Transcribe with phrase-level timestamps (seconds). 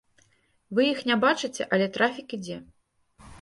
[0.79, 2.57] Вы іх не бачыце, але трафік ідзе.